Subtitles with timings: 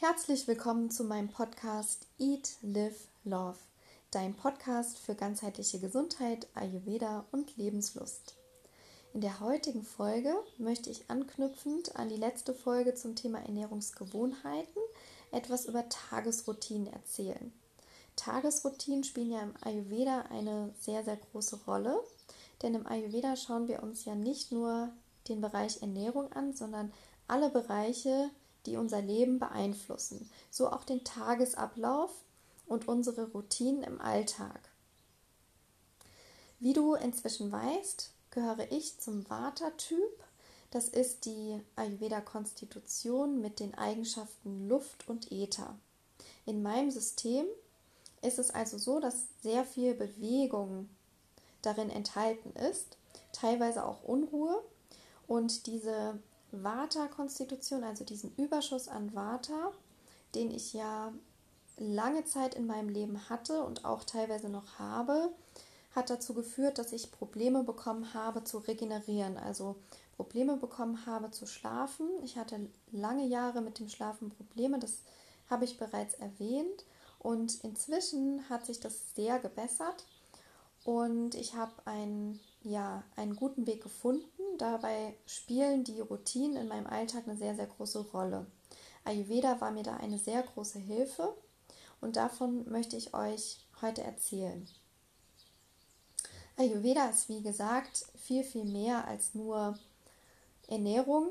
[0.00, 3.58] Herzlich willkommen zu meinem Podcast Eat, Live, Love,
[4.12, 8.36] dein Podcast für ganzheitliche Gesundheit, Ayurveda und Lebenslust.
[9.12, 14.80] In der heutigen Folge möchte ich anknüpfend an die letzte Folge zum Thema Ernährungsgewohnheiten
[15.32, 17.52] etwas über Tagesroutinen erzählen.
[18.14, 21.98] Tagesroutinen spielen ja im Ayurveda eine sehr, sehr große Rolle,
[22.62, 24.90] denn im Ayurveda schauen wir uns ja nicht nur
[25.28, 26.92] den Bereich Ernährung an, sondern
[27.26, 28.30] alle Bereiche,
[28.68, 32.10] die unser Leben beeinflussen, so auch den Tagesablauf
[32.66, 34.60] und unsere Routinen im Alltag.
[36.60, 40.24] Wie du inzwischen weißt, gehöre ich zum Vata-Typ.
[40.70, 45.78] Das ist die Ayurveda-Konstitution mit den Eigenschaften Luft und Äther.
[46.44, 47.46] In meinem System
[48.20, 50.90] ist es also so, dass sehr viel Bewegung
[51.62, 52.96] darin enthalten ist,
[53.32, 54.62] teilweise auch Unruhe.
[55.26, 56.18] Und diese
[56.52, 59.72] Vata-Konstitution, also diesen Überschuss an Vata,
[60.34, 61.12] den ich ja
[61.76, 65.30] lange Zeit in meinem Leben hatte und auch teilweise noch habe,
[65.94, 69.76] hat dazu geführt, dass ich Probleme bekommen habe zu regenerieren, also
[70.16, 72.08] Probleme bekommen habe zu schlafen.
[72.24, 74.98] Ich hatte lange Jahre mit dem Schlafen Probleme, das
[75.48, 76.84] habe ich bereits erwähnt.
[77.18, 80.04] Und inzwischen hat sich das sehr gebessert
[80.84, 84.37] und ich habe einen, ja, einen guten Weg gefunden.
[84.56, 88.46] Dabei spielen die Routinen in meinem Alltag eine sehr, sehr große Rolle.
[89.04, 91.34] Ayurveda war mir da eine sehr große Hilfe
[92.00, 94.68] und davon möchte ich euch heute erzählen.
[96.56, 99.78] Ayurveda ist wie gesagt viel, viel mehr als nur
[100.66, 101.28] Ernährung,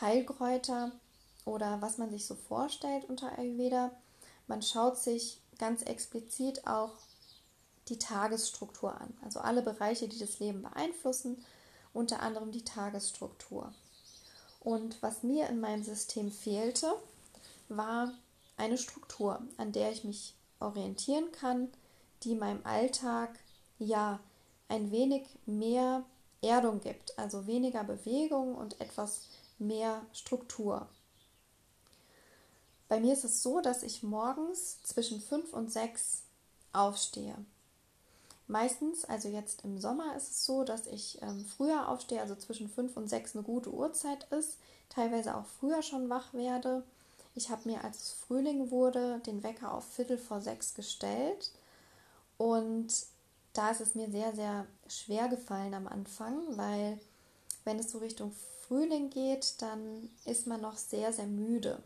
[0.00, 0.92] Heilkräuter
[1.44, 3.92] oder was man sich so vorstellt unter Ayurveda.
[4.46, 6.92] Man schaut sich ganz explizit auch
[7.88, 11.44] die Tagesstruktur an, also alle Bereiche, die das Leben beeinflussen,
[11.96, 13.72] unter anderem die Tagesstruktur.
[14.60, 16.92] Und was mir in meinem System fehlte,
[17.68, 18.12] war
[18.56, 21.68] eine Struktur, an der ich mich orientieren kann,
[22.22, 23.38] die meinem Alltag
[23.78, 24.20] ja
[24.68, 26.04] ein wenig mehr
[26.42, 29.28] Erdung gibt, also weniger Bewegung und etwas
[29.58, 30.88] mehr Struktur.
[32.88, 36.22] Bei mir ist es so, dass ich morgens zwischen fünf und sechs
[36.72, 37.36] aufstehe.
[38.48, 42.68] Meistens, also jetzt im Sommer ist es so, dass ich ähm, früher aufstehe, also zwischen
[42.68, 44.58] fünf und sechs eine gute Uhrzeit ist,
[44.88, 46.84] teilweise auch früher schon wach werde.
[47.34, 51.50] Ich habe mir, als es Frühling wurde, den Wecker auf Viertel vor sechs gestellt
[52.38, 52.92] und
[53.52, 57.00] da ist es mir sehr, sehr schwer gefallen am Anfang, weil
[57.64, 58.32] wenn es so Richtung
[58.66, 61.82] Frühling geht, dann ist man noch sehr, sehr müde.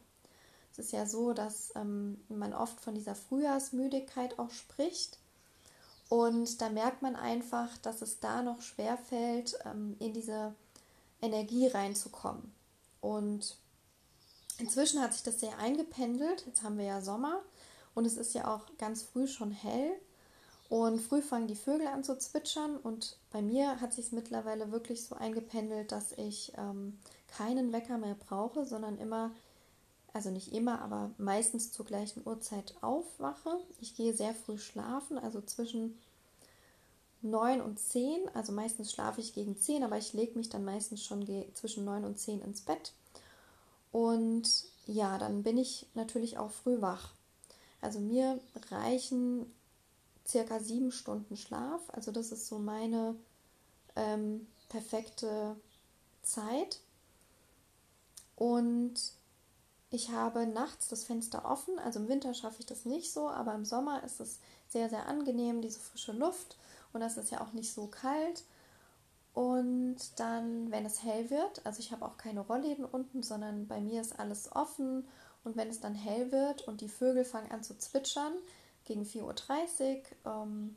[0.72, 5.18] Es ist ja so, dass ähm, man oft von dieser Frühjahrsmüdigkeit auch spricht.
[6.10, 10.52] Und da merkt man einfach, dass es da noch schwer fällt, ähm, in diese
[11.22, 12.52] Energie reinzukommen.
[13.00, 13.56] Und
[14.58, 16.44] inzwischen hat sich das sehr eingependelt.
[16.46, 17.40] Jetzt haben wir ja Sommer
[17.94, 19.92] und es ist ja auch ganz früh schon hell.
[20.68, 24.72] Und früh fangen die Vögel an zu zwitschern und bei mir hat sich es mittlerweile
[24.72, 26.98] wirklich so eingependelt, dass ich ähm,
[27.28, 29.30] keinen Wecker mehr brauche, sondern immer,
[30.12, 33.58] also nicht immer, aber meistens zur gleichen Uhrzeit aufwache.
[33.80, 35.98] Ich gehe sehr früh schlafen, also zwischen
[37.22, 38.28] 9 und 10.
[38.34, 42.04] Also meistens schlafe ich gegen 10, aber ich lege mich dann meistens schon zwischen 9
[42.04, 42.92] und 10 ins Bett.
[43.92, 47.12] Und ja, dann bin ich natürlich auch früh wach.
[47.80, 48.40] Also mir
[48.70, 49.46] reichen
[50.26, 51.80] circa sieben Stunden Schlaf.
[51.88, 53.16] Also das ist so meine
[53.96, 55.56] ähm, perfekte
[56.22, 56.80] Zeit.
[58.36, 59.12] Und
[59.90, 61.78] ich habe nachts das Fenster offen.
[61.80, 65.06] Also im Winter schaffe ich das nicht so, aber im Sommer ist es sehr, sehr
[65.06, 66.56] angenehm, diese frische Luft.
[66.92, 68.44] Und es ist ja auch nicht so kalt.
[69.34, 73.80] Und dann, wenn es hell wird, also ich habe auch keine Rollläden unten, sondern bei
[73.80, 75.06] mir ist alles offen.
[75.44, 78.32] Und wenn es dann hell wird und die Vögel fangen an zu zwitschern,
[78.84, 79.22] gegen 4.30
[80.24, 80.76] Uhr, ähm,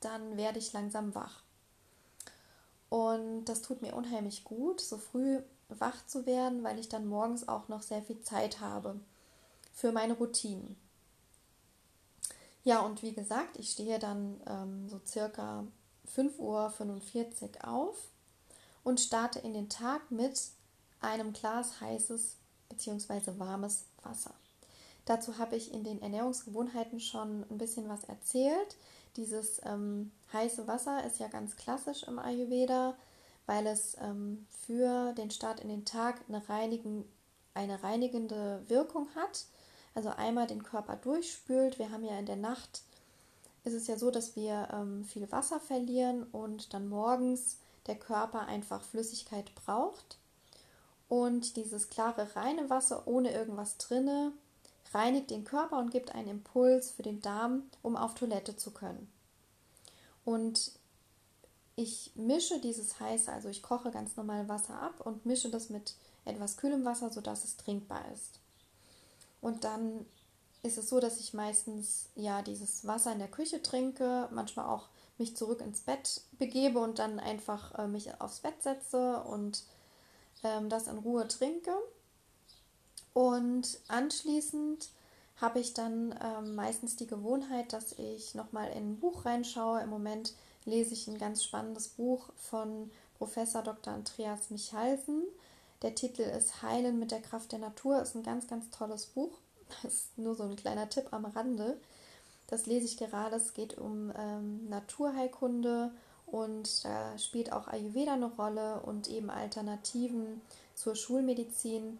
[0.00, 1.42] dann werde ich langsam wach.
[2.88, 5.40] Und das tut mir unheimlich gut, so früh
[5.80, 8.98] wach zu werden, weil ich dann morgens auch noch sehr viel Zeit habe
[9.72, 10.76] für meine Routinen.
[12.64, 15.64] Ja, und wie gesagt, ich stehe dann ähm, so circa
[16.16, 17.96] 5.45 Uhr auf
[18.84, 20.40] und starte in den Tag mit
[21.00, 22.36] einem Glas heißes
[22.68, 23.38] bzw.
[23.38, 24.34] warmes Wasser.
[25.04, 28.76] Dazu habe ich in den Ernährungsgewohnheiten schon ein bisschen was erzählt.
[29.16, 32.94] Dieses ähm, heiße Wasser ist ja ganz klassisch im Ayurveda,
[33.46, 37.04] weil es ähm, für den Start in den Tag eine, reinigen,
[37.54, 39.46] eine reinigende Wirkung hat.
[39.94, 41.78] Also einmal den Körper durchspült.
[41.78, 42.82] Wir haben ja in der Nacht,
[43.64, 48.46] ist es ja so, dass wir ähm, viel Wasser verlieren und dann morgens der Körper
[48.46, 50.18] einfach Flüssigkeit braucht.
[51.08, 54.32] Und dieses klare, reine Wasser ohne irgendwas drinne
[54.94, 59.10] reinigt den Körper und gibt einen Impuls für den Darm, um auf Toilette zu können.
[60.24, 60.72] Und
[61.82, 65.94] ich mische dieses heiße, also ich koche ganz normal Wasser ab und mische das mit
[66.24, 68.38] etwas kühlem Wasser, sodass es trinkbar ist.
[69.40, 70.06] Und dann
[70.62, 74.88] ist es so, dass ich meistens ja dieses Wasser in der Küche trinke, manchmal auch
[75.18, 79.64] mich zurück ins Bett begebe und dann einfach äh, mich aufs Bett setze und
[80.44, 81.74] ähm, das in Ruhe trinke.
[83.12, 84.88] Und anschließend
[85.36, 89.80] habe ich dann ähm, meistens die Gewohnheit, dass ich nochmal in ein Buch reinschaue.
[89.80, 93.92] Im Moment lese ich ein ganz spannendes Buch von Professor Dr.
[93.92, 95.24] Andreas Michalsen.
[95.82, 98.00] Der Titel ist Heilen mit der Kraft der Natur.
[98.00, 99.32] Ist ein ganz, ganz tolles Buch.
[99.82, 101.78] Das ist nur so ein kleiner Tipp am Rande.
[102.46, 103.36] Das lese ich gerade.
[103.36, 105.90] Es geht um ähm, Naturheilkunde
[106.26, 110.40] und da spielt auch Ayurveda eine Rolle und eben Alternativen
[110.74, 111.98] zur Schulmedizin.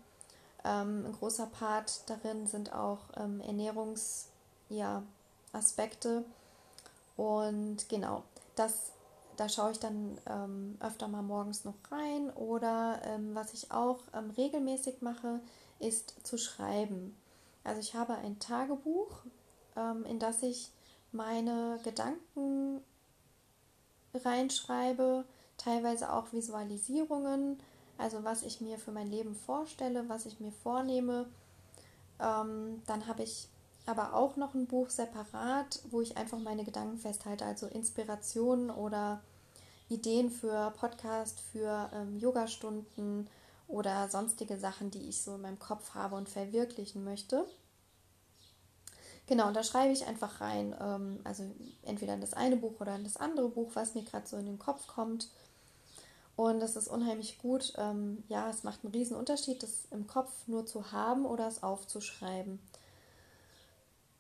[0.65, 6.09] Ähm, ein großer Part darin sind auch ähm, Ernährungsaspekte.
[6.09, 6.23] Ja,
[7.17, 8.23] und genau,
[8.55, 8.93] das,
[9.37, 12.31] da schaue ich dann ähm, öfter mal morgens noch rein.
[12.31, 15.41] Oder ähm, was ich auch ähm, regelmäßig mache,
[15.79, 17.17] ist zu schreiben.
[17.65, 19.23] Also ich habe ein Tagebuch,
[19.77, 20.71] ähm, in das ich
[21.13, 22.81] meine Gedanken
[24.15, 25.25] reinschreibe,
[25.57, 27.59] teilweise auch Visualisierungen,
[27.99, 31.27] also was ich mir für mein Leben vorstelle, was ich mir vornehme.
[32.21, 33.49] Ähm, dann habe ich
[33.87, 39.21] aber auch noch ein Buch separat, wo ich einfach meine Gedanken festhalte, also Inspirationen oder
[39.89, 43.29] Ideen für Podcast, für ähm, Yogastunden
[43.69, 47.47] oder sonstige Sachen, die ich so in meinem Kopf habe und verwirklichen möchte.
[49.27, 51.45] Genau, und da schreibe ich einfach rein, ähm, also
[51.83, 54.47] entweder in das eine Buch oder in das andere Buch, was mir gerade so in
[54.47, 55.29] den Kopf kommt.
[56.35, 57.73] Und das ist unheimlich gut.
[57.77, 61.63] Ähm, ja, es macht einen riesen Unterschied, das im Kopf nur zu haben oder es
[61.63, 62.59] aufzuschreiben.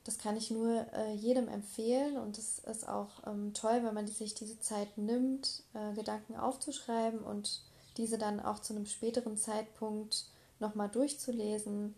[0.05, 4.09] Das kann ich nur äh, jedem empfehlen und es ist auch ähm, toll, wenn man
[4.09, 7.63] sich diese Zeit nimmt, äh, Gedanken aufzuschreiben und
[7.97, 10.25] diese dann auch zu einem späteren Zeitpunkt
[10.59, 11.95] nochmal durchzulesen.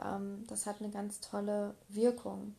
[0.00, 2.54] Ähm, das hat eine ganz tolle Wirkung.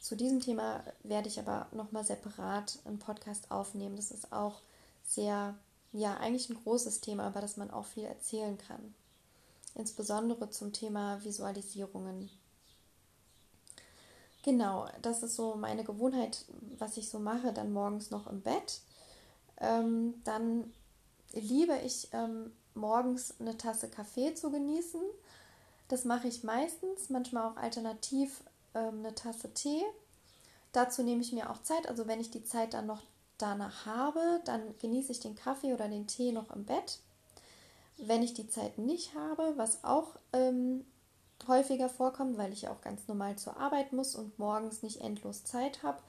[0.00, 3.96] Zu diesem Thema werde ich aber nochmal separat einen Podcast aufnehmen.
[3.96, 4.60] Das ist auch
[5.04, 5.54] sehr
[5.92, 8.94] ja eigentlich ein großes Thema, über das man auch viel erzählen kann.
[9.74, 12.30] Insbesondere zum Thema Visualisierungen.
[14.44, 16.44] Genau, das ist so meine Gewohnheit,
[16.78, 18.82] was ich so mache, dann morgens noch im Bett.
[19.58, 20.70] Ähm, dann
[21.32, 25.00] liebe ich ähm, morgens eine Tasse Kaffee zu genießen.
[25.88, 28.44] Das mache ich meistens, manchmal auch alternativ
[28.74, 29.82] ähm, eine Tasse Tee.
[30.72, 33.00] Dazu nehme ich mir auch Zeit, also wenn ich die Zeit dann noch
[33.38, 36.98] danach habe, dann genieße ich den Kaffee oder den Tee noch im Bett.
[37.96, 40.84] Wenn ich die Zeit nicht habe, was auch ähm,
[41.46, 45.82] häufiger vorkommt, weil ich auch ganz normal zur Arbeit muss und morgens nicht endlos Zeit
[45.82, 46.02] habe,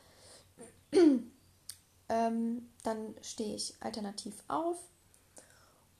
[2.09, 4.77] ähm, dann stehe ich alternativ auf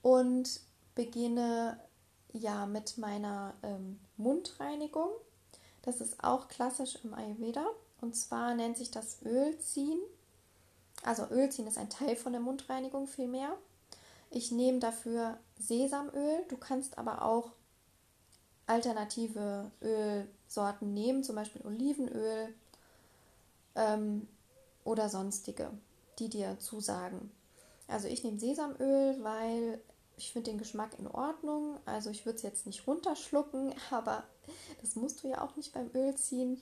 [0.02, 0.62] und
[0.94, 1.80] beginne
[2.32, 5.10] ja mit meiner ähm, Mundreinigung.
[5.82, 7.66] Das ist auch klassisch im Ayurveda.
[8.02, 10.00] Und zwar nennt sich das Ölziehen.
[11.04, 13.58] Also Öl ziehen ist ein Teil von der Mundreinigung vielmehr.
[14.30, 16.44] Ich nehme dafür Sesamöl.
[16.50, 17.52] Du kannst aber auch
[18.68, 22.54] alternative Ölsorten nehmen, zum Beispiel Olivenöl
[23.76, 24.28] ähm,
[24.84, 25.70] oder sonstige,
[26.20, 27.32] die dir zusagen.
[27.88, 29.80] Also ich nehme Sesamöl, weil
[30.18, 31.78] ich finde den Geschmack in Ordnung.
[31.86, 34.24] Also ich würde es jetzt nicht runterschlucken, aber
[34.82, 36.62] das musst du ja auch nicht beim Öl ziehen.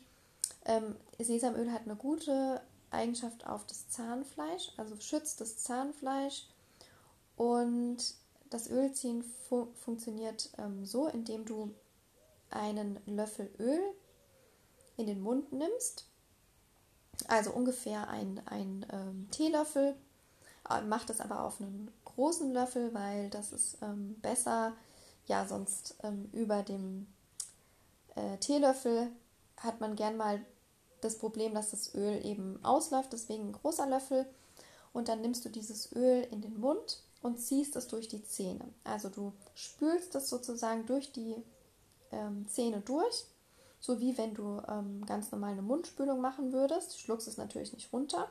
[0.65, 6.45] Ähm, Sesamöl hat eine gute Eigenschaft auf das Zahnfleisch, also schützt das Zahnfleisch
[7.35, 7.97] und
[8.49, 11.73] das Ölziehen fu funktioniert ähm, so, indem du
[12.55, 13.81] einen Löffel Öl
[14.97, 16.05] in den Mund nimmst,
[17.27, 19.95] also ungefähr ein, ein ähm, Teelöffel,
[20.69, 24.73] äh, mach das aber auf einen großen Löffel, weil das ist ähm, besser,
[25.25, 27.07] ja, sonst ähm, über dem
[28.15, 29.11] äh, Teelöffel
[29.57, 30.41] hat man gern mal
[31.01, 34.25] das Problem, dass das Öl eben ausläuft, deswegen ein großer Löffel.
[34.93, 38.65] Und dann nimmst du dieses Öl in den Mund und ziehst es durch die Zähne.
[38.83, 41.35] Also du spülst es sozusagen durch die
[42.13, 43.25] ähm, Zähne durch,
[43.79, 46.99] so wie wenn du ähm, ganz normal eine Mundspülung machen würdest.
[46.99, 48.27] Schluckst es natürlich nicht runter.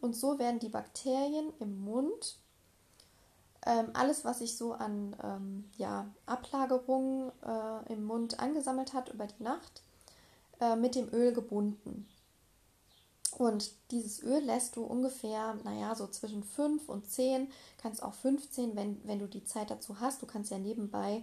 [0.00, 2.36] Und so werden die Bakterien im Mund,
[3.66, 9.26] ähm, alles, was sich so an ähm, ja, Ablagerungen äh, im Mund angesammelt hat über
[9.26, 9.82] die Nacht,
[10.60, 12.08] äh, mit dem Öl gebunden.
[13.36, 17.48] Und dieses Öl lässt du ungefähr, naja, so zwischen 5 und 10,
[17.78, 20.20] kannst auch 15, wenn, wenn du die Zeit dazu hast.
[20.22, 21.22] Du kannst ja nebenbei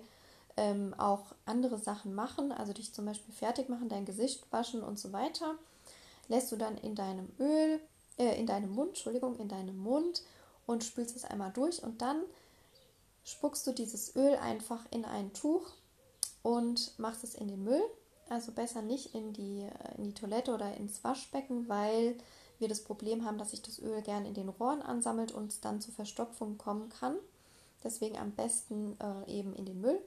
[0.58, 5.00] ähm, auch andere Sachen machen, also dich zum Beispiel fertig machen, dein Gesicht waschen und
[5.00, 5.56] so weiter,
[6.28, 7.80] lässt du dann in deinem Öl,
[8.18, 10.24] äh, in deinem Mund, Entschuldigung, in deinem Mund
[10.66, 12.22] und spülst es einmal durch und dann
[13.24, 15.72] spuckst du dieses Öl einfach in ein Tuch
[16.44, 17.84] und machst es in den Müll.
[18.30, 22.18] Also besser nicht in die, äh, in die Toilette oder ins Waschbecken, weil
[22.60, 25.82] wir das Problem haben, dass sich das Öl gern in den Rohren ansammelt und dann
[25.82, 27.16] zu Verstopfung kommen kann.
[27.84, 30.02] Deswegen am besten äh, eben in den Müll.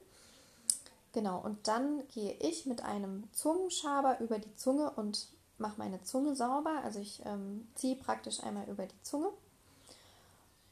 [1.13, 5.27] Genau, und dann gehe ich mit einem Zungenschaber über die Zunge und
[5.57, 6.81] mache meine Zunge sauber.
[6.83, 9.29] Also ich ähm, ziehe praktisch einmal über die Zunge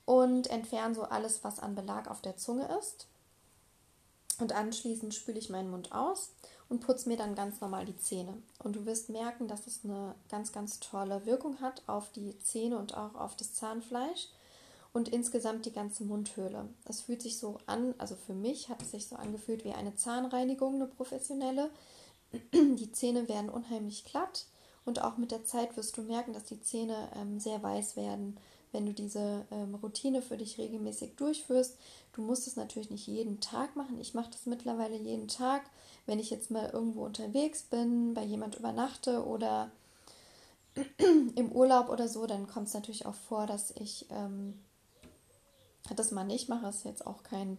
[0.05, 3.07] und entferne so alles, was an Belag auf der Zunge ist.
[4.39, 6.31] Und anschließend spüle ich meinen Mund aus
[6.69, 8.41] und putze mir dann ganz normal die Zähne.
[8.63, 12.77] Und du wirst merken, dass es eine ganz, ganz tolle Wirkung hat auf die Zähne
[12.77, 14.29] und auch auf das Zahnfleisch
[14.93, 16.67] und insgesamt die ganze Mundhöhle.
[16.85, 19.95] Es fühlt sich so an, also für mich hat es sich so angefühlt wie eine
[19.95, 21.69] Zahnreinigung, eine professionelle.
[22.53, 24.45] Die Zähne werden unheimlich glatt
[24.85, 28.37] und auch mit der Zeit wirst du merken, dass die Zähne ähm, sehr weiß werden,
[28.71, 31.77] wenn du diese ähm, Routine für dich regelmäßig durchführst.
[32.13, 33.99] Du musst es natürlich nicht jeden Tag machen.
[33.99, 35.63] Ich mache das mittlerweile jeden Tag.
[36.05, 39.71] Wenn ich jetzt mal irgendwo unterwegs bin, bei jemand übernachte oder
[41.35, 44.59] im Urlaub oder so, dann kommt es natürlich auch vor, dass ich ähm,
[45.95, 46.67] das mal nicht mache.
[46.67, 47.57] Ist jetzt auch kein,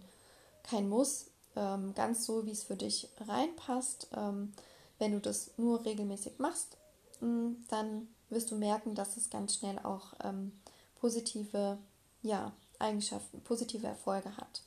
[0.62, 1.26] kein Muss.
[1.56, 4.08] Ähm, ganz so, wie es für dich reinpasst.
[4.16, 4.52] Ähm,
[4.98, 6.76] wenn du das nur regelmäßig machst,
[7.20, 10.52] mm, dann wirst du merken, dass es ganz schnell auch ähm,
[11.00, 11.78] positive
[12.22, 14.62] ja, Eigenschaften, positive Erfolge hat.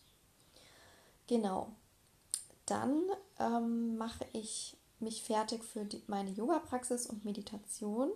[1.27, 1.71] Genau.
[2.65, 3.03] Dann
[3.39, 8.11] ähm, mache ich mich fertig für die, meine Yoga-Praxis und Meditation.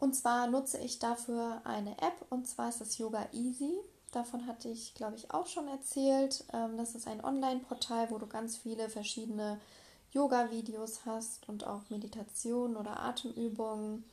[0.00, 3.78] Und zwar nutze ich dafür eine App und zwar ist das Yoga Easy.
[4.12, 6.42] Davon hatte ich, glaube ich, auch schon erzählt.
[6.52, 9.60] Ähm, das ist ein Online-Portal, wo du ganz viele verschiedene
[10.12, 14.04] Yoga-Videos hast und auch Meditationen oder Atemübungen.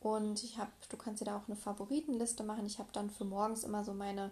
[0.00, 2.64] Und ich habe, du kannst dir da auch eine Favoritenliste machen.
[2.64, 4.30] Ich habe dann für morgens immer so meine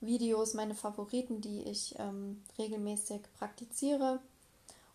[0.00, 4.20] Videos, meine Favoriten, die ich ähm, regelmäßig praktiziere.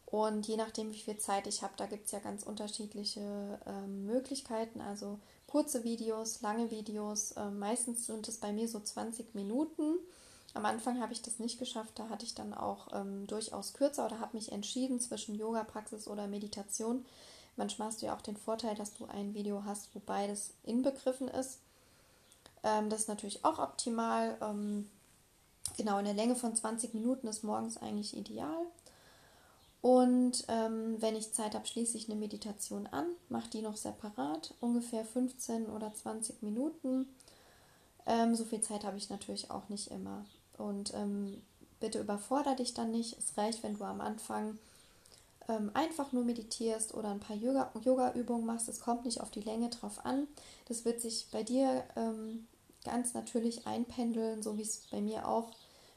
[0.07, 4.05] Und je nachdem, wie viel Zeit ich habe, da gibt es ja ganz unterschiedliche ähm,
[4.05, 4.81] Möglichkeiten.
[4.81, 7.33] Also kurze Videos, lange Videos.
[7.33, 9.97] Äh, meistens sind es bei mir so 20 Minuten.
[10.53, 11.99] Am Anfang habe ich das nicht geschafft.
[11.99, 16.27] Da hatte ich dann auch ähm, durchaus kürzer oder habe mich entschieden zwischen Yoga-Praxis oder
[16.27, 17.05] Meditation
[17.57, 21.27] Manchmal hast du ja auch den Vorteil, dass du ein Video hast, wo beides inbegriffen
[21.27, 21.57] ist.
[22.63, 24.37] Ähm, das ist natürlich auch optimal.
[24.41, 24.87] Ähm,
[25.75, 28.61] genau, eine Länge von 20 Minuten ist morgens eigentlich ideal.
[29.81, 34.53] Und ähm, wenn ich Zeit habe, schließe ich eine Meditation an, mache die noch separat,
[34.59, 37.07] ungefähr 15 oder 20 Minuten.
[38.05, 40.25] Ähm, so viel Zeit habe ich natürlich auch nicht immer.
[40.57, 41.41] Und ähm,
[41.79, 43.17] bitte überfordere dich dann nicht.
[43.17, 44.57] Es reicht, wenn du am Anfang
[45.47, 48.67] ähm, einfach nur meditierst oder ein paar Yoga-Übungen machst.
[48.69, 50.27] Es kommt nicht auf die Länge drauf an.
[50.67, 52.47] Das wird sich bei dir ähm,
[52.83, 55.51] ganz natürlich einpendeln, so wie es bei mir auch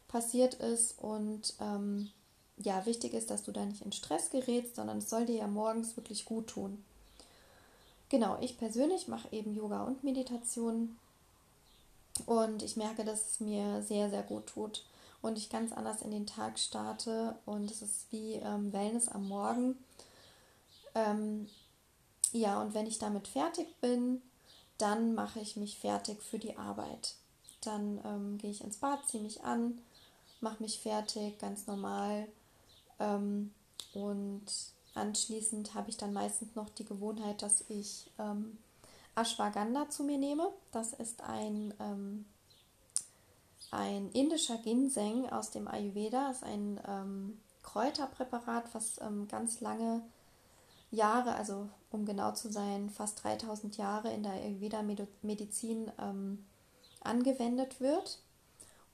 [0.09, 0.99] passiert ist.
[0.99, 2.11] Und ähm,
[2.63, 5.47] ja, wichtig ist, dass du da nicht in Stress gerätst, sondern es soll dir ja
[5.47, 6.83] morgens wirklich gut tun.
[8.09, 10.99] Genau, ich persönlich mache eben Yoga und Meditation
[12.27, 14.85] und ich merke, dass es mir sehr, sehr gut tut
[15.23, 19.29] und ich ganz anders in den Tag starte und es ist wie ähm, Wellness am
[19.29, 19.77] Morgen.
[20.95, 21.49] Ähm,
[22.33, 24.23] ja, und wenn ich damit fertig bin,
[24.79, 27.15] dann mache ich mich fertig für die Arbeit.
[27.61, 29.79] Dann ähm, gehe ich ins Bad, ziehe mich an,
[30.41, 32.27] mache mich fertig, ganz normal.
[33.01, 33.53] Ähm,
[33.93, 34.45] und
[34.95, 38.59] anschließend habe ich dann meistens noch die Gewohnheit, dass ich ähm,
[39.17, 40.53] Ashwagandha zu mir nehme.
[40.71, 42.27] Das ist ein ähm,
[43.71, 50.03] ein indischer Ginseng aus dem Ayurveda, das ist ein ähm, Kräuterpräparat, was ähm, ganz lange
[50.91, 56.47] Jahre, also um genau zu sein, fast 3000 Jahre in der Ayurveda-Medizin ähm,
[57.01, 58.19] angewendet wird.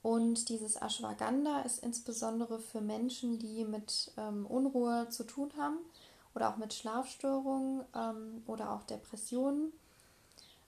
[0.07, 5.79] Und dieses Ashwagandha ist insbesondere für Menschen, die mit ähm, Unruhe zu tun haben
[6.33, 9.73] oder auch mit Schlafstörungen ähm, oder auch Depressionen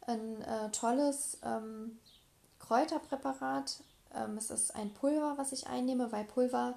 [0.09, 2.00] ein äh, tolles ähm,
[2.59, 6.75] Kräuterpräparat, ähm, es ist ein Pulver, was ich einnehme, weil Pulverform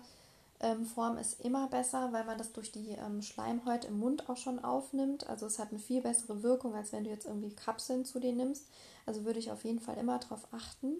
[0.59, 4.63] ähm, ist immer besser, weil man das durch die ähm, Schleimhäute im Mund auch schon
[4.63, 5.27] aufnimmt.
[5.27, 8.33] Also es hat eine viel bessere Wirkung, als wenn du jetzt irgendwie Kapseln zu dir
[8.33, 8.67] nimmst.
[9.07, 10.97] Also würde ich auf jeden Fall immer darauf achten.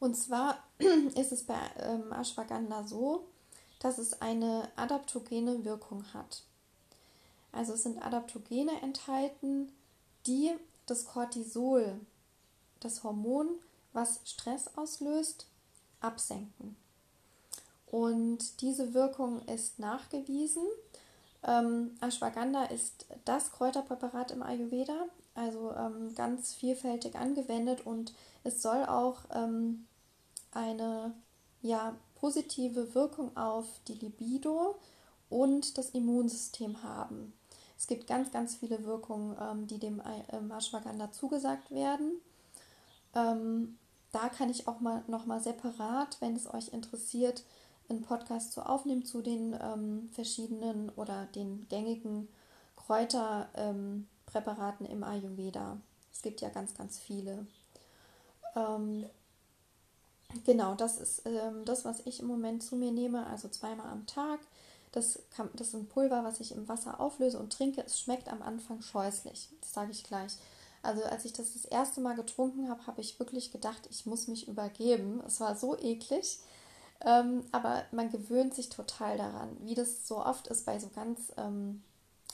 [0.00, 0.62] Und zwar
[1.16, 3.24] ist es bei ähm, Ashwagandha so,
[3.80, 6.42] dass es eine adaptogene Wirkung hat.
[7.52, 9.72] Also es sind Adaptogene enthalten,
[10.26, 10.52] die
[10.86, 12.00] das Cortisol,
[12.80, 13.48] das Hormon,
[13.92, 15.46] was Stress auslöst,
[16.00, 16.76] absenken.
[17.86, 20.62] Und diese Wirkung ist nachgewiesen.
[21.42, 28.12] Ähm, Ashwagandha ist das Kräuterpräparat im Ayurveda, also ähm, ganz vielfältig angewendet und
[28.44, 29.86] es soll auch ähm,
[30.52, 31.14] eine
[31.62, 34.76] ja, positive Wirkung auf die Libido
[35.28, 37.32] und das Immunsystem haben.
[37.76, 40.02] Es gibt ganz, ganz viele Wirkungen, ähm, die dem
[40.32, 42.20] ähm, Ashwagandha zugesagt werden.
[43.14, 43.78] Ähm,
[44.12, 47.44] da kann ich auch mal nochmal separat, wenn es euch interessiert,
[47.88, 52.28] einen Podcast zu aufnehmen zu den ähm, verschiedenen oder den gängigen
[52.76, 55.78] Kräuterpräparaten ähm, im Ayurveda.
[56.12, 57.46] Es gibt ja ganz, ganz viele.
[58.56, 59.06] Ähm,
[60.44, 64.06] genau, das ist ähm, das, was ich im Moment zu mir nehme, also zweimal am
[64.06, 64.40] Tag.
[64.92, 67.82] Das, kann, das ist ein Pulver, was ich im Wasser auflöse und trinke.
[67.84, 70.36] Es schmeckt am Anfang scheußlich, das sage ich gleich.
[70.82, 74.28] Also als ich das das erste Mal getrunken habe, habe ich wirklich gedacht, ich muss
[74.28, 75.20] mich übergeben.
[75.26, 76.38] Es war so eklig.
[77.04, 81.32] Ähm, aber man gewöhnt sich total daran, wie das so oft ist bei so ganz
[81.36, 81.82] ähm,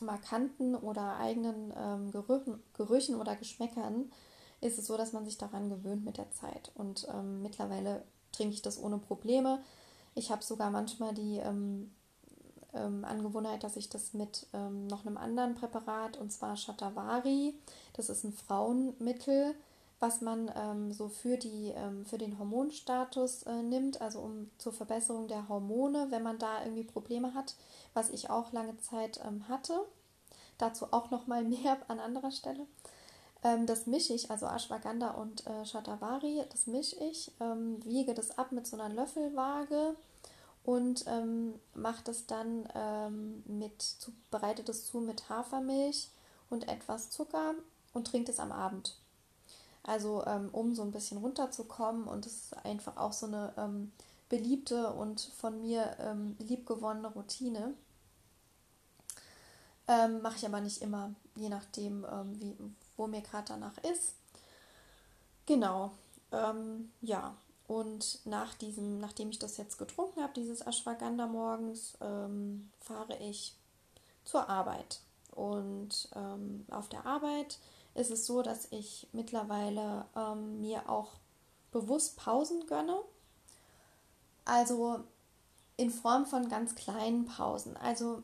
[0.00, 4.10] markanten oder eigenen ähm, Gerüchen, Gerüchen oder Geschmäckern,
[4.64, 6.72] ist es so, dass man sich daran gewöhnt mit der Zeit.
[6.74, 8.02] Und ähm, mittlerweile
[8.32, 9.62] trinke ich das ohne Probleme.
[10.14, 11.92] Ich habe sogar manchmal die ähm,
[12.72, 17.54] ähm, Angewohnheit, dass ich das mit noch einem anderen Präparat, und zwar Shatavari,
[17.92, 19.54] das ist ein Frauenmittel,
[20.04, 24.74] was man ähm, so für, die, ähm, für den Hormonstatus äh, nimmt, also um zur
[24.74, 27.54] Verbesserung der Hormone, wenn man da irgendwie Probleme hat,
[27.94, 29.80] was ich auch lange Zeit ähm, hatte.
[30.58, 32.66] Dazu auch nochmal mehr an anderer Stelle.
[33.44, 38.36] Ähm, das mische ich, also Ashwagandha und äh, Shatavari, das mische ich, ähm, wiege das
[38.38, 39.94] ab mit so einer Löffelwaage
[40.64, 42.66] und ähm, mache das dann
[43.46, 46.08] mit, zu, bereite das zu mit Hafermilch
[46.48, 47.54] und etwas Zucker
[47.92, 48.96] und trinke das am Abend.
[49.82, 53.92] Also ähm, um so ein bisschen runterzukommen und es ist einfach auch so eine ähm,
[54.30, 57.74] beliebte und von mir ähm, liebgewonnene Routine.
[59.86, 62.56] Ähm, mache ich aber nicht immer, je nachdem, ähm, wie,
[62.96, 64.14] wo mir gerade danach ist.
[65.46, 65.92] Genau,
[66.32, 67.36] ähm, ja.
[67.66, 73.56] Und nach diesem, nachdem ich das jetzt getrunken habe, dieses Ashwagandha morgens, fahre ich
[74.24, 75.00] zur Arbeit.
[75.30, 76.10] Und
[76.70, 77.58] auf der Arbeit
[77.94, 81.12] ist es so, dass ich mittlerweile ähm, mir auch
[81.70, 83.00] bewusst Pausen gönne.
[84.44, 85.04] Also
[85.76, 87.76] in Form von ganz kleinen Pausen.
[87.76, 88.22] Also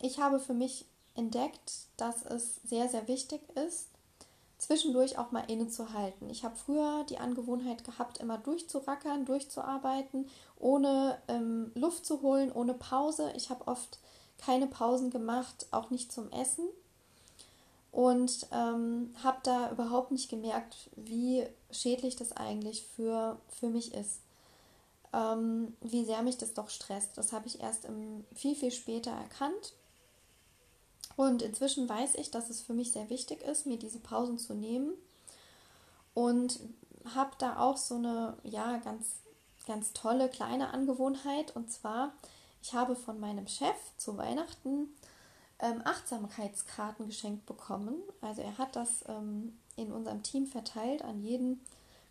[0.00, 3.88] ich habe für mich entdeckt, dass es sehr, sehr wichtig ist,
[4.58, 6.30] zwischendurch auch mal innezuhalten.
[6.30, 12.74] Ich habe früher die Angewohnheit gehabt, immer durchzurackern, durchzuarbeiten, ohne ähm, Luft zu holen, ohne
[12.74, 13.32] Pause.
[13.36, 13.98] Ich habe oft
[14.38, 16.68] keine Pausen gemacht, auch nicht zum Essen
[17.92, 24.20] und ähm, habe da überhaupt nicht gemerkt, wie schädlich das eigentlich für, für mich ist.
[25.12, 27.16] Ähm, wie sehr mich das doch stresst.
[27.16, 29.74] Das habe ich erst im, viel, viel später erkannt.
[31.16, 34.54] Und inzwischen weiß ich, dass es für mich sehr wichtig ist, mir diese Pausen zu
[34.54, 34.92] nehmen.
[36.12, 36.60] Und
[37.14, 39.16] habe da auch so eine, ja, ganz,
[39.66, 41.54] ganz tolle kleine Angewohnheit.
[41.54, 42.12] Und zwar,
[42.62, 44.88] ich habe von meinem Chef zu Weihnachten
[45.60, 47.96] ähm, Achtsamkeitskarten geschenkt bekommen.
[48.20, 51.60] Also er hat das ähm, in unserem Team verteilt an jeden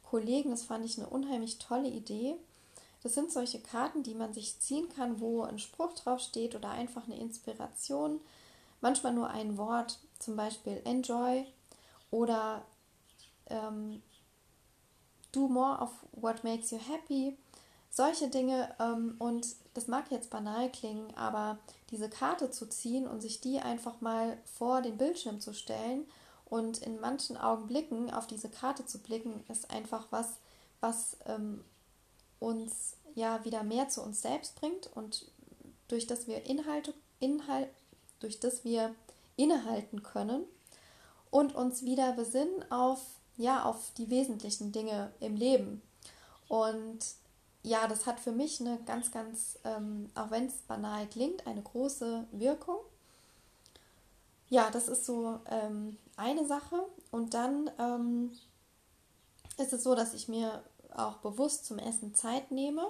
[0.03, 0.51] Kollegen.
[0.51, 2.35] Das fand ich eine unheimlich tolle Idee.
[3.01, 6.69] Das sind solche Karten, die man sich ziehen kann, wo ein Spruch drauf steht oder
[6.69, 8.21] einfach eine Inspiration.
[8.83, 11.45] Manchmal nur ein Wort, zum Beispiel enjoy
[12.11, 12.65] oder
[13.45, 14.03] ähm,
[15.31, 17.37] do more of what makes you happy.
[17.89, 18.75] Solche Dinge.
[18.81, 21.59] Ähm, und das mag jetzt banal klingen, aber
[21.91, 26.05] diese Karte zu ziehen und sich die einfach mal vor den Bildschirm zu stellen
[26.43, 30.39] und in manchen Augenblicken auf diese Karte zu blicken, ist einfach was,
[30.81, 31.63] was ähm,
[32.41, 35.31] uns ja wieder mehr zu uns selbst bringt und
[35.87, 37.69] durch das wir Inhalte, Inhalt,
[38.23, 38.95] durch das wir
[39.35, 40.43] innehalten können
[41.29, 42.99] und uns wieder besinnen auf
[43.35, 45.81] ja auf die wesentlichen Dinge im Leben
[46.47, 46.99] und
[47.63, 51.61] ja, das hat für mich eine ganz, ganz, ähm, auch wenn es banal klingt, eine
[51.61, 52.77] große Wirkung.
[54.49, 56.83] Ja, das ist so ähm, eine Sache.
[57.09, 58.31] Und dann ähm,
[59.57, 60.61] ist es so, dass ich mir
[60.93, 62.85] auch bewusst zum Essen Zeit nehme.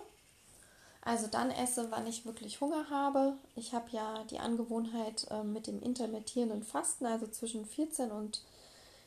[1.05, 3.37] Also dann esse, wann ich wirklich Hunger habe.
[3.55, 8.41] Ich habe ja die Angewohnheit äh, mit dem intermittierenden Fasten, also zwischen 14 und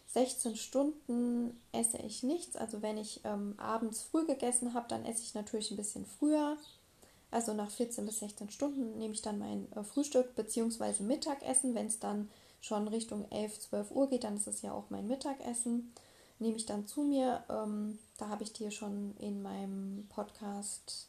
[0.09, 2.57] 16 Stunden esse ich nichts.
[2.57, 6.57] Also wenn ich ähm, abends früh gegessen habe, dann esse ich natürlich ein bisschen früher.
[7.31, 11.03] Also nach 14 bis 16 Stunden nehme ich dann mein äh, Frühstück bzw.
[11.03, 11.75] Mittagessen.
[11.75, 12.31] Wenn es dann
[12.61, 15.93] schon Richtung 11, 12 Uhr geht, dann ist es ja auch mein Mittagessen.
[16.39, 17.43] Nehme ich dann zu mir.
[17.49, 21.09] Ähm, da habe ich dir schon in meinem Podcast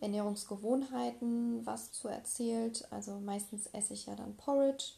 [0.00, 2.86] Ernährungsgewohnheiten was zu erzählt.
[2.90, 4.92] Also meistens esse ich ja dann Porridge.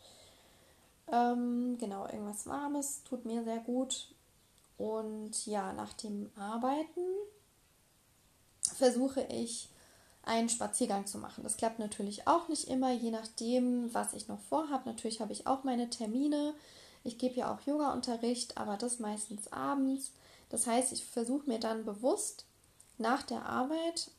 [1.10, 4.14] Ähm, genau, irgendwas Warmes tut mir sehr gut.
[4.78, 7.00] Und ja, nach dem Arbeiten
[8.74, 9.68] versuche ich
[10.22, 11.42] einen Spaziergang zu machen.
[11.44, 14.88] Das klappt natürlich auch nicht immer, je nachdem, was ich noch vorhabe.
[14.88, 16.54] Natürlich habe ich auch meine Termine.
[17.04, 20.12] Ich gebe ja auch Yoga-Unterricht, aber das meistens abends.
[20.50, 22.44] Das heißt, ich versuche mir dann bewusst
[22.98, 24.10] nach der Arbeit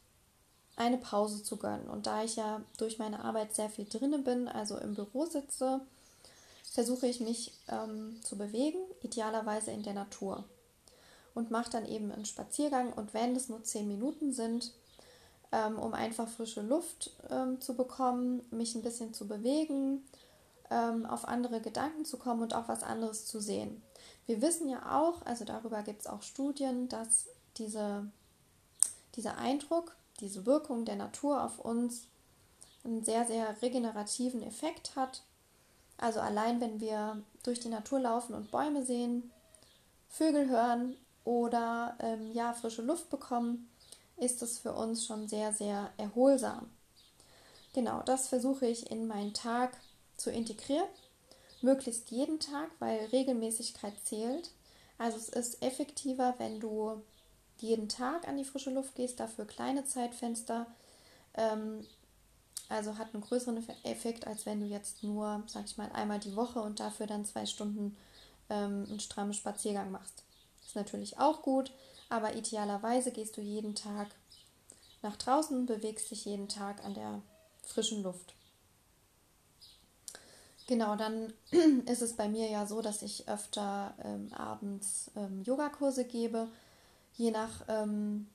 [0.75, 1.89] eine Pause zu gönnen.
[1.89, 5.81] Und da ich ja durch meine Arbeit sehr viel drinne bin, also im Büro sitze,
[6.71, 10.45] versuche ich mich ähm, zu bewegen, idealerweise in der Natur.
[11.33, 14.73] Und mache dann eben einen Spaziergang und wenn es nur zehn Minuten sind,
[15.51, 20.03] ähm, um einfach frische Luft ähm, zu bekommen, mich ein bisschen zu bewegen,
[20.69, 23.81] ähm, auf andere Gedanken zu kommen und auch was anderes zu sehen.
[24.25, 28.09] Wir wissen ja auch, also darüber gibt es auch Studien, dass diese,
[29.15, 32.07] dieser Eindruck, diese Wirkung der Natur auf uns
[32.83, 35.23] einen sehr, sehr regenerativen Effekt hat.
[35.97, 39.31] Also allein wenn wir durch die Natur laufen und Bäume sehen,
[40.09, 43.69] Vögel hören oder ähm, ja, frische Luft bekommen,
[44.17, 46.69] ist es für uns schon sehr, sehr erholsam.
[47.73, 49.77] Genau, das versuche ich in meinen Tag
[50.17, 50.87] zu integrieren.
[51.61, 54.51] Möglichst jeden Tag, weil Regelmäßigkeit zählt.
[54.97, 57.01] Also es ist effektiver, wenn du
[57.61, 60.67] jeden Tag an die frische Luft gehst, dafür kleine Zeitfenster.
[61.35, 61.85] Ähm,
[62.69, 66.35] also hat einen größeren Effekt, als wenn du jetzt nur, sag ich mal, einmal die
[66.35, 67.97] Woche und dafür dann zwei Stunden
[68.49, 70.23] ähm, einen strammen Spaziergang machst.
[70.65, 71.71] Ist natürlich auch gut,
[72.09, 74.07] aber idealerweise gehst du jeden Tag
[75.01, 77.21] nach draußen, bewegst dich jeden Tag an der
[77.63, 78.33] frischen Luft.
[80.67, 81.33] Genau, dann
[81.85, 86.47] ist es bei mir ja so, dass ich öfter ähm, abends ähm, Yogakurse gebe.
[87.13, 88.27] Je nach ähm,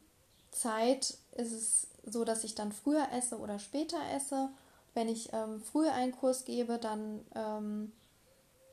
[0.50, 4.48] Zeit ist es so, dass ich dann früher esse oder später esse.
[4.94, 7.92] Wenn ich ähm, früher einen Kurs gebe, dann ähm,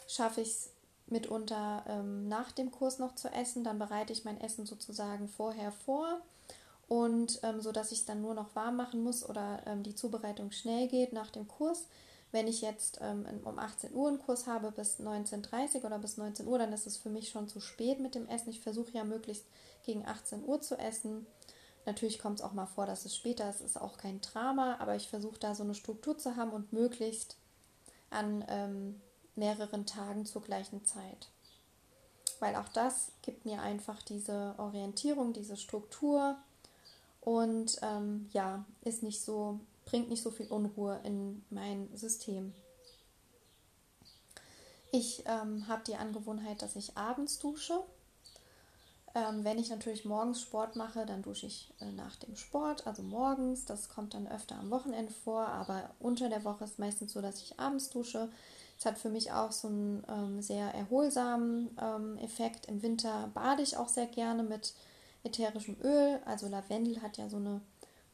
[0.07, 0.69] schaffe ich es
[1.07, 3.63] mitunter ähm, nach dem Kurs noch zu essen.
[3.63, 6.21] Dann bereite ich mein Essen sozusagen vorher vor
[6.87, 9.95] und ähm, so dass ich es dann nur noch warm machen muss oder ähm, die
[9.95, 11.87] Zubereitung schnell geht nach dem Kurs.
[12.33, 16.17] Wenn ich jetzt ähm, um 18 Uhr einen Kurs habe bis 19.30 Uhr oder bis
[16.17, 18.49] 19 Uhr, dann ist es für mich schon zu spät mit dem Essen.
[18.49, 19.45] Ich versuche ja möglichst
[19.85, 21.27] gegen 18 Uhr zu essen.
[21.85, 24.95] Natürlich kommt es auch mal vor, dass es später ist, ist auch kein Drama, aber
[24.95, 27.37] ich versuche da so eine Struktur zu haben und möglichst
[28.09, 28.99] an ähm,
[29.35, 31.29] mehreren Tagen zur gleichen Zeit.
[32.39, 36.35] Weil auch das gibt mir einfach diese Orientierung, diese Struktur
[37.21, 42.53] und ähm, ja, ist nicht so, bringt nicht so viel Unruhe in mein System.
[44.91, 47.83] Ich ähm, habe die Angewohnheit, dass ich abends dusche.
[49.15, 53.03] Ähm, wenn ich natürlich morgens Sport mache, dann dusche ich äh, nach dem Sport, also
[53.03, 53.65] morgens.
[53.65, 57.41] Das kommt dann öfter am Wochenende vor, aber unter der Woche ist meistens so, dass
[57.41, 58.29] ich abends dusche.
[58.79, 62.65] Es hat für mich auch so einen ähm, sehr erholsamen ähm, Effekt.
[62.67, 64.73] Im Winter bade ich auch sehr gerne mit
[65.23, 66.19] ätherischem Öl.
[66.25, 67.61] Also Lavendel hat ja so eine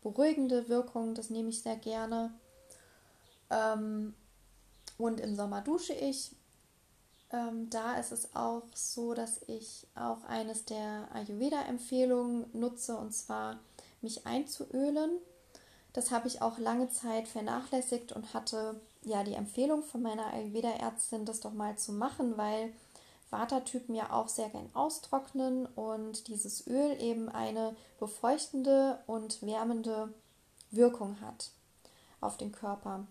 [0.02, 2.34] beruhigende Wirkung, das nehme ich sehr gerne.
[3.50, 4.14] Ähm,
[4.98, 6.36] und im Sommer dusche ich.
[7.32, 13.60] Ähm, da ist es auch so, dass ich auch eines der Ayurveda-Empfehlungen nutze, und zwar
[14.02, 15.12] mich einzuölen.
[15.94, 21.26] Das habe ich auch lange Zeit vernachlässigt und hatte ja die Empfehlung von meiner Ayurveda-Ärztin,
[21.26, 22.74] das doch mal zu machen, weil
[23.32, 30.14] Watertypen ja auch sehr gern austrocknen und dieses Öl eben eine befeuchtende und wärmende
[30.72, 31.52] Wirkung hat
[32.22, 33.06] auf den Körper.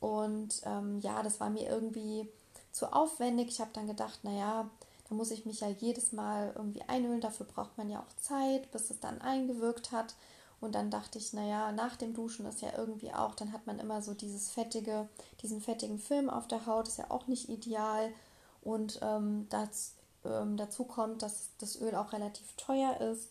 [0.00, 2.28] Und ähm, ja, das war mir irgendwie
[2.72, 3.48] zu aufwendig.
[3.48, 4.68] Ich habe dann gedacht, naja,
[5.08, 7.20] da muss ich mich ja jedes Mal irgendwie einölen.
[7.20, 10.14] Dafür braucht man ja auch Zeit, bis es dann eingewirkt hat.
[10.60, 13.78] Und dann dachte ich, naja, nach dem Duschen ist ja irgendwie auch, dann hat man
[13.78, 15.08] immer so dieses fettige,
[15.40, 18.12] diesen fettigen Film auf der Haut, ist ja auch nicht ideal.
[18.62, 19.94] Und ähm, das,
[20.24, 23.28] ähm, dazu kommt, dass das Öl auch relativ teuer ist.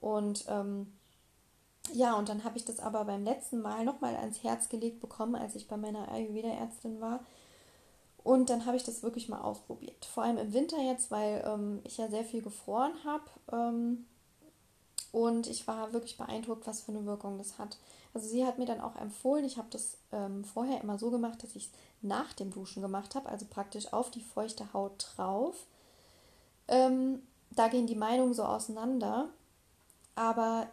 [0.00, 0.92] Und ähm,
[1.92, 5.34] ja, und dann habe ich das aber beim letzten Mal nochmal ans Herz gelegt bekommen,
[5.34, 7.20] als ich bei meiner Ayurveda-Ärztin war.
[8.24, 10.04] Und dann habe ich das wirklich mal ausprobiert.
[10.04, 14.04] Vor allem im Winter jetzt, weil ähm, ich ja sehr viel gefroren habe.
[15.12, 17.76] Und ich war wirklich beeindruckt, was für eine Wirkung das hat.
[18.14, 21.42] Also sie hat mir dann auch empfohlen, ich habe das ähm, vorher immer so gemacht,
[21.42, 21.70] dass ich es
[22.00, 25.54] nach dem Duschen gemacht habe, also praktisch auf die feuchte Haut drauf.
[26.68, 29.28] Ähm, da gehen die Meinungen so auseinander.
[30.14, 30.66] Aber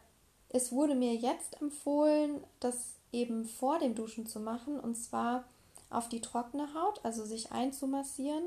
[0.49, 5.45] es wurde mir jetzt empfohlen, das eben vor dem Duschen zu machen und zwar
[5.89, 8.43] auf die trockene Haut, also sich einzumassieren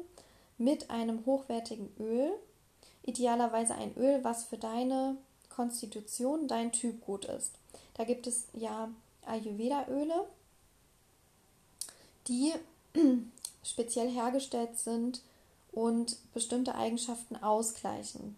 [0.58, 2.30] mit einem hochwertigen Öl.
[3.02, 5.16] Idealerweise ein Öl, was für deine
[5.54, 7.52] Konstitution dein Typ gut ist.
[7.94, 8.88] Da gibt es ja
[9.26, 10.26] Ayurveda-Öle,
[12.28, 12.52] die
[13.62, 15.22] speziell hergestellt sind
[15.72, 18.36] und bestimmte Eigenschaften ausgleichen.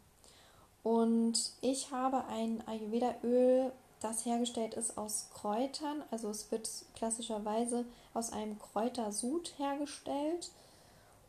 [0.82, 6.02] Und ich habe ein Ayurveda-Öl, das hergestellt ist aus Kräutern.
[6.10, 10.50] Also es wird klassischerweise aus einem Kräutersud hergestellt.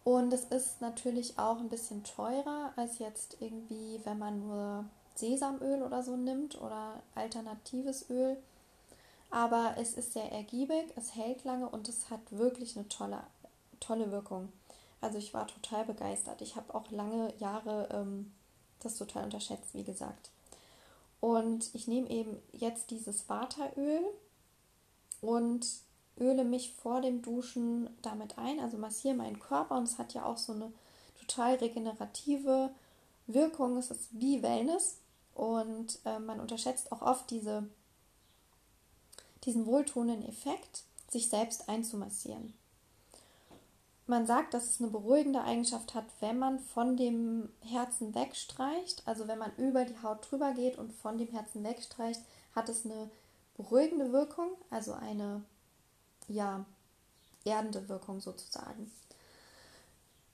[0.03, 5.81] Und es ist natürlich auch ein bisschen teurer als jetzt irgendwie, wenn man nur Sesamöl
[5.81, 8.37] oder so nimmt oder alternatives Öl.
[9.31, 13.21] Aber es ist sehr ergiebig, es hält lange und es hat wirklich eine tolle,
[13.79, 14.49] tolle Wirkung.
[15.01, 16.41] Also ich war total begeistert.
[16.41, 18.31] Ich habe auch lange Jahre ähm,
[18.79, 20.31] das total unterschätzt, wie gesagt.
[21.19, 24.03] Und ich nehme eben jetzt dieses Wateröl
[25.21, 25.65] und
[26.19, 30.23] öle mich vor dem Duschen damit ein, also massiere meinen Körper und es hat ja
[30.23, 30.71] auch so eine
[31.19, 32.69] total regenerative
[33.27, 33.77] Wirkung.
[33.77, 34.97] Es ist wie Wellness
[35.35, 37.63] und äh, man unterschätzt auch oft diese,
[39.43, 42.53] diesen wohltuenden Effekt, sich selbst einzumassieren.
[44.07, 49.01] Man sagt, dass es eine beruhigende Eigenschaft hat, wenn man von dem Herzen wegstreicht.
[49.05, 52.21] Also wenn man über die Haut drüber geht und von dem Herzen wegstreicht,
[52.53, 53.09] hat es eine
[53.57, 55.43] beruhigende Wirkung, also eine
[56.27, 56.65] ja,
[57.45, 58.91] erdende Wirkung sozusagen.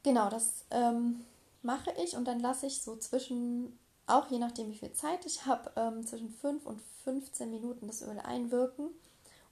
[0.03, 1.23] Genau, das ähm,
[1.61, 5.45] mache ich und dann lasse ich so zwischen, auch je nachdem wie viel Zeit ich
[5.45, 8.89] habe, ähm, zwischen 5 und 15 Minuten das Öl einwirken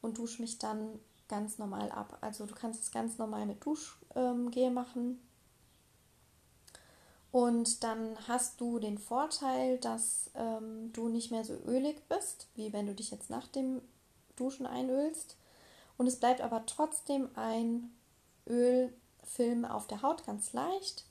[0.01, 2.17] und dusche mich dann ganz normal ab.
[2.21, 5.21] Also du kannst es ganz normal mit Duschgel ähm, machen.
[7.31, 12.73] Und dann hast du den Vorteil, dass ähm, du nicht mehr so ölig bist, wie
[12.73, 13.81] wenn du dich jetzt nach dem
[14.35, 15.37] Duschen einölst.
[15.97, 17.91] Und es bleibt aber trotzdem ein
[18.47, 21.05] Ölfilm auf der Haut ganz leicht.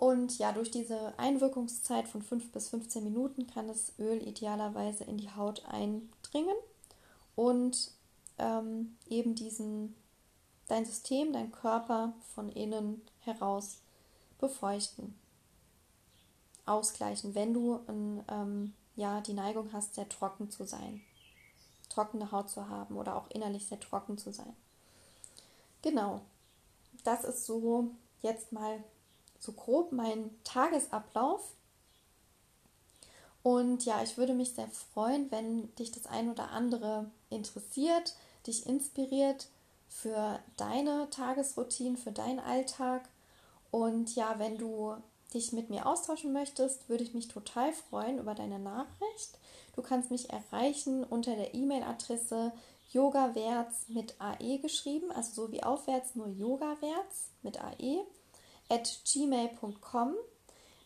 [0.00, 5.18] Und ja, durch diese Einwirkungszeit von 5 bis 15 Minuten kann das Öl idealerweise in
[5.18, 6.56] die Haut eindringen
[7.36, 7.92] und
[8.38, 9.94] ähm, eben diesen,
[10.68, 13.82] dein System, dein Körper von innen heraus
[14.38, 15.14] befeuchten,
[16.64, 21.02] ausgleichen, wenn du ähm, ja, die Neigung hast, sehr trocken zu sein
[21.90, 24.56] trockene Haut zu haben oder auch innerlich sehr trocken zu sein.
[25.82, 26.22] Genau,
[27.04, 27.90] das ist so
[28.22, 28.82] jetzt mal
[29.40, 31.54] so grob mein Tagesablauf.
[33.42, 38.14] Und ja, ich würde mich sehr freuen, wenn dich das ein oder andere interessiert,
[38.46, 39.48] dich inspiriert
[39.88, 43.08] für deine Tagesroutine, für deinen Alltag.
[43.70, 44.94] Und ja, wenn du
[45.32, 49.38] dich mit mir austauschen möchtest, würde ich mich total freuen über deine Nachricht.
[49.74, 52.52] Du kannst mich erreichen unter der E-Mail-Adresse
[52.90, 58.04] yogawärts mit AE geschrieben, also so wie aufwärts, nur yogawärts mit AE,
[58.70, 60.14] at gmail.com.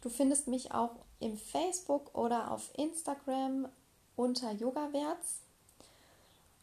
[0.00, 3.68] Du findest mich auch im Facebook oder auf Instagram
[4.16, 5.40] unter yogawärts.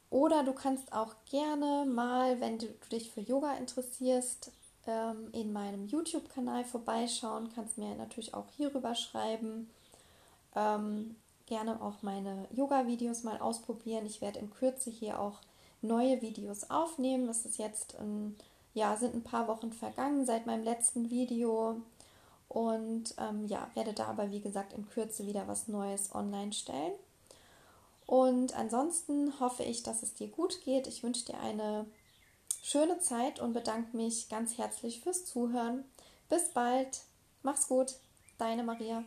[0.09, 4.51] Oder du kannst auch gerne mal, wenn du dich für Yoga interessierst,
[4.85, 7.49] ähm, in meinem YouTube-Kanal vorbeischauen.
[7.55, 9.69] Kannst mir natürlich auch hierüber schreiben.
[10.53, 14.05] Ähm, gerne auch meine Yoga-Videos mal ausprobieren.
[14.05, 15.39] Ich werde in Kürze hier auch
[15.81, 17.29] neue Videos aufnehmen.
[17.29, 18.35] Es ist jetzt ein,
[18.73, 21.81] ja, sind ein paar Wochen vergangen seit meinem letzten Video.
[22.47, 26.93] Und ähm, ja, werde da aber wie gesagt in Kürze wieder was Neues online stellen.
[28.05, 30.85] Und ansonsten hoffe ich, dass es dir gut geht.
[30.87, 31.85] Ich wünsche dir eine
[32.61, 35.85] schöne Zeit und bedanke mich ganz herzlich fürs Zuhören.
[36.27, 37.01] Bis bald.
[37.41, 37.95] Mach's gut.
[38.37, 39.03] Deine Maria.